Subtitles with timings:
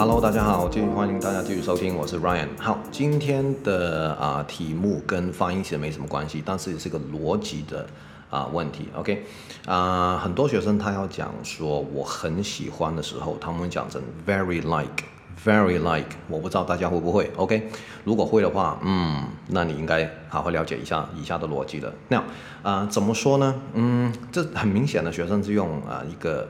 [0.00, 2.48] Hello，大家好，继续欢迎大家继续收听，我是 Ryan。
[2.58, 7.86] 好，今天的啊、题目跟发音其实没什么关系，但是也是个逻辑的
[8.30, 8.88] 啊、问题。
[8.96, 9.26] OK，
[9.66, 17.30] 啊、很多学生他要讲说我很喜欢的时候，他们讲成 very like，very like，我不知道大家会不会。
[17.36, 17.68] OK，
[18.02, 21.92] 如果会的话，嗯，那你应该好好了解一下以下的逻辑了。
[22.08, 22.24] 那
[22.62, 23.54] 啊、怎么说呢？
[23.74, 26.48] 嗯，这很明显的学生是用啊、一个。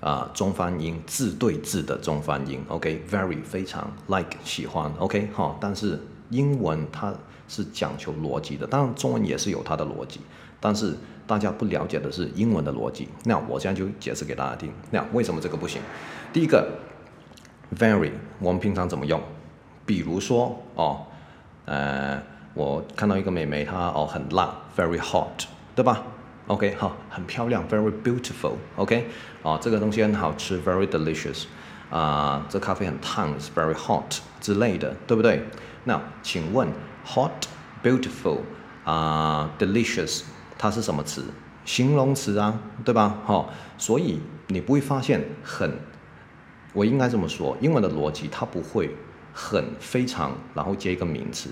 [0.00, 6.00] 啊、中翻英字对字的中翻英，OK，very、非常 like 喜欢，OK 好，但是
[6.30, 7.12] 英文它
[7.46, 10.20] 是讲求逻辑的，当然中文也是有它的逻辑，
[10.58, 13.08] 但是大家不了解的是英文的逻辑。
[13.24, 14.72] 那我现在就解释给大家听。
[14.90, 15.82] 那为什么这个不行？
[16.32, 16.66] 第一个
[17.76, 19.20] ，very 我们平常怎么用？
[19.84, 21.02] 比如说哦，
[21.66, 22.22] 呃，
[22.54, 26.02] 我看到一个美眉她哦很辣，very hot，对吧
[26.50, 29.48] ？OK，好，很漂亮，very beautiful，OK，、okay?
[29.48, 31.44] 啊，这个东西很好吃，very delicious，
[31.90, 35.44] 啊，这咖啡很烫，very hot 之类的，对不对？
[35.84, 36.66] 那请问
[37.06, 38.38] ，hot，beautiful，
[38.84, 40.22] 啊，delicious，
[40.58, 41.24] 它是什么词？
[41.64, 43.16] 形容词啊，对吧？
[43.24, 43.48] 哈，
[43.78, 45.78] 所以你不会发现很，
[46.72, 48.90] 我应该这么说，英文的逻辑它不会
[49.32, 51.48] 很非常，然后接一个名词，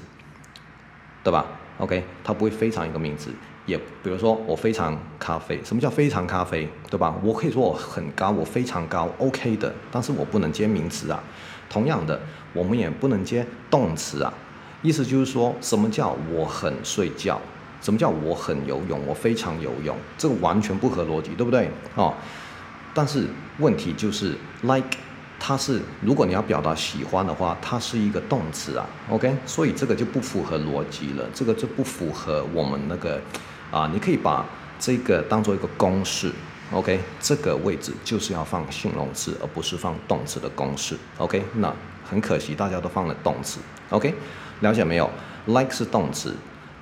[1.22, 1.46] 对吧
[1.78, 3.30] ？OK，它不会非常一个名词。
[3.68, 7.14] 也比如说我非常咖啡，什么叫非常咖啡，对吧？
[7.22, 11.22] 我可以说我很高，我非常高，OK 的，但是我不能接名词啊。
[11.68, 12.18] 同样的，
[12.54, 14.32] 我们也不能接动词啊。
[14.80, 17.38] 意思就是说什么叫我很睡觉，
[17.82, 21.70] 什么叫我很游泳，我非常游泳，这个完全不合逻辑，对不对？
[21.94, 22.14] 哦，
[22.94, 23.26] 但是
[23.58, 24.96] 问题就是 like。
[25.40, 33.20] 它是，如果你要表达喜欢的话，它是一个动词啊，OK，所以这个就不符合逻辑了，这个就不符合我们那个，
[33.70, 34.44] 啊，你可以把
[34.78, 36.32] 这个当做一个公式
[36.72, 41.74] ，OK，这个位置就是要放形容词，而不是放动词的公式，OK，那
[42.08, 44.14] 很可惜大家都放了动词，OK，
[44.60, 45.10] 了解没有
[45.46, 46.34] ？Like 是动词。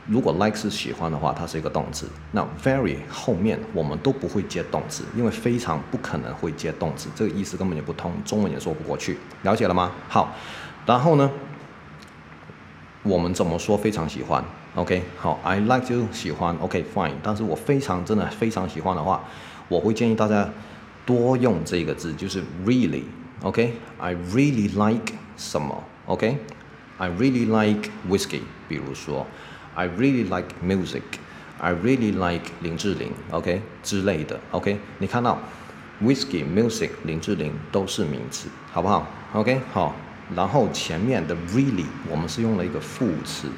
[0.09, 2.07] 如果 like 是喜欢的话，它是一个动词。
[2.31, 9.19] 那 very 后面我们都不会接动词，因为非常不可能会接动词，这个意思根本就不通，中文也说不过去。
[9.43, 9.91] 了解了吗？
[10.09, 10.33] 好，
[10.87, 11.29] 然后呢，
[13.03, 14.45] 我们怎么说非常喜欢
[14.77, 17.15] ？OK，好，I like 就喜欢，OK fine。
[17.23, 19.25] 但是我非常真的非常喜欢的话，
[19.69, 20.49] 我会建议大家
[21.05, 29.27] 多用这个字，就是 really，OK，I really like 什么？OK，I really like whiskey，比如说。
[29.75, 31.03] I really like music.
[31.59, 34.79] I really like 林志玲，OK 之类的，OK。
[34.99, 35.39] 你看到
[36.03, 39.95] whiskey, music, 林志玲都是名词，好不好？OK 好。
[40.35, 43.49] 然后前面的 really 我们是用了一个副词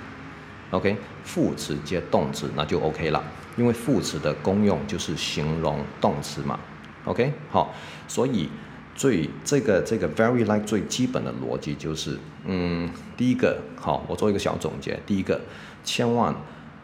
[0.70, 0.96] ，OK。
[1.24, 3.22] 副词接动词那就 OK 了，
[3.56, 6.58] 因为副词的功用就是形容动词嘛
[7.04, 7.74] ，OK 好。
[8.06, 8.48] 所以
[8.94, 15.40] 最这个这个 very like 最基本的逻辑就是，嗯，第一个好，我做一个小总结，第一个。
[15.84, 16.34] 千万，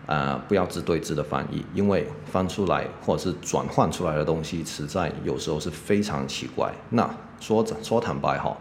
[0.06, 6.72] 呃，不要字对字的翻译，因为翻出来或者是转换出来的东西，实在有时候是非常奇怪。
[6.88, 8.56] 那说说坦白哈，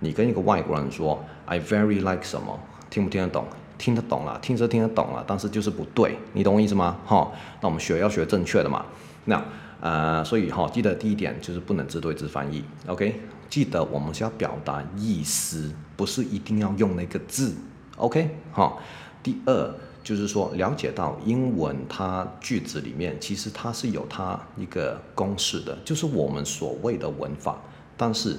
[0.00, 2.60] 你跟一个外国人说 I very like 什么，
[2.90, 3.46] 听不听得懂？
[3.78, 6.96] 听得懂了，听着听得懂了，但是就是不对，你懂我意思吗？
[7.04, 8.84] 哈，那我们学要学正确的嘛。
[9.24, 9.42] 那
[9.80, 13.20] 呃，所以哈，记得第一点就是不能字对字翻译，OK？
[13.48, 17.54] 记得我们是要表达意思，不是一定要用那个字
[17.96, 18.30] ，OK？
[18.52, 18.80] 好。
[19.22, 27.58] 第二就是说，了解到英文它句子里面其实它是有它一个公式的，就是我们所谓的文法。
[27.96, 28.36] 但是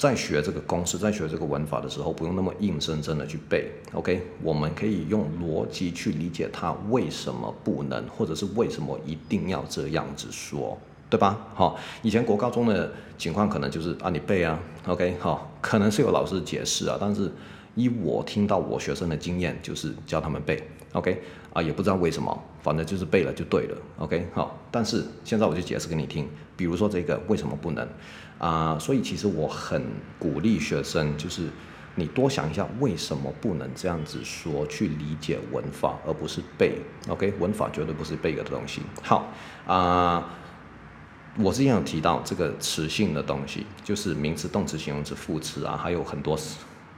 [0.00, 3.70] 在学这个公式，在学这个文法的时候，不用那么硬生生的去背。
[3.92, 10.78] OK，我们可以用逻辑去理解它为什么不能，或者是为什么一定要这样子说，
[11.10, 11.48] 对吧？
[11.54, 17.30] 好，以前国高中的情况可能就是啊，你背啊，OK，好，可能是有老师解释啊，但是。
[17.76, 20.60] 以我听到我学生的经验，就是教他们背
[20.92, 21.22] ，OK，
[21.52, 24.58] 啊，也不知道为什么，反正就是背了就对了，OK，好。
[24.70, 27.88] 但是现在我就解释给你听，比如说这个为什么不能
[28.38, 28.78] 啊？
[28.78, 29.82] 所以其实我很
[30.18, 31.48] 鼓励学生，就是
[31.96, 36.78] 你多想一下为什么不能这样子说，去理解文法，而不是背
[37.08, 38.80] ，OK，文法绝对不是背个的东西。
[39.02, 39.28] 好
[39.66, 40.30] 啊，
[41.38, 46.38] 我之前有提到这个词性的东西，就是名词、动词、形容词、副词啊，还有很多。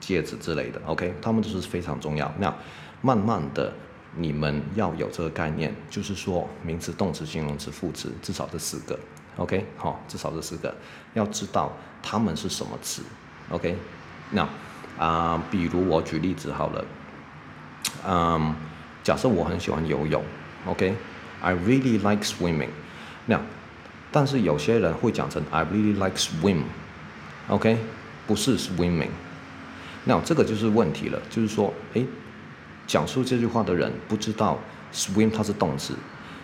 [0.02, 2.30] 戒指之类的，OK，他们都是非常重要。
[2.38, 2.52] 那
[3.00, 3.72] 慢慢的，
[4.16, 8.98] 你们要有这个概念，就是说名词、动词、形容词、副词，至少这四个
[9.36, 10.74] ，OK，好，至少这四个，
[11.14, 11.72] 要知道
[12.02, 13.02] 他们是什么词
[13.50, 13.76] ，OK。
[14.32, 14.48] 那
[14.98, 16.84] 啊，比如我举例子好了，
[18.04, 18.54] 嗯，
[19.04, 20.20] 假设我很喜欢游泳
[20.66, 22.70] ，OK，I really like swimming。
[23.26, 23.40] 那
[24.10, 27.78] 但是有些人会讲成 I really like swim，OK。
[28.24, 29.08] 不是 swimming。
[30.04, 32.04] 那这个就是问题了，就是说，诶，
[32.86, 34.58] 讲述这句话的人不知道
[34.92, 35.94] swim 它是动词，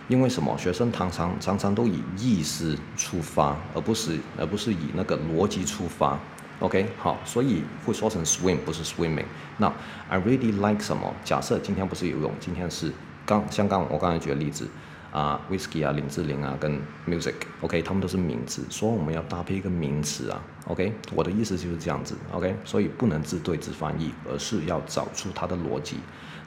[0.07, 0.57] 因为什么？
[0.57, 6.17] 学生常常常常都以意思出发，而不是而不是以那个逻辑出发。
[6.59, 9.25] OK，好，所以会说成 swim 不是 swimming。
[9.57, 9.71] 那
[10.09, 11.13] I really like 什么？
[11.23, 12.91] 假设今天不是游泳，今天是
[13.25, 14.67] 刚像刚我刚才举的例子。
[15.11, 25.97] 啊，whisky 啊，林志玲啊，跟 music，OK，他们都是名词，所以我们要搭配一个名词啊，OK，我的意思就是这样子，OK，所以不能自对自翻译，而是要找出它的逻辑。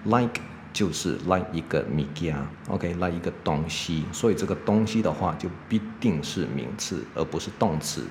[0.04, 0.40] Like
[0.72, 2.36] 就是 like 一个物件
[2.68, 8.04] ，OK，like 一个东西，所以这个东西的话就必定是名词，而不是动词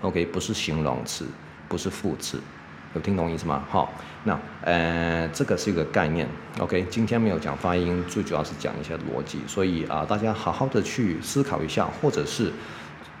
[0.00, 1.26] ，OK，不是形容词，
[1.68, 2.40] 不是副词。
[2.94, 3.62] 有听懂意思吗？
[3.68, 3.92] 好，
[4.24, 6.26] 那呃，这个是一个概念
[6.58, 6.86] ，OK。
[6.90, 12.50] 今天没有讲发音，最主要是讲一些逻辑，所以啊、大家好好的去思考一下，或者是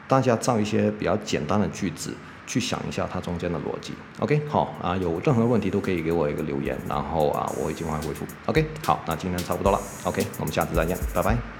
[0.06, 2.14] 大家造一些比较简单的句子，
[2.46, 4.40] 去想一下它中间的逻辑，OK。
[4.48, 8.66] 好啊，有任何问题都可以给我一个留言，然后啊，我会尽快回复，OK。
[8.84, 11.57] 好，那今天差不多了，OK，我们下次再见，拜拜。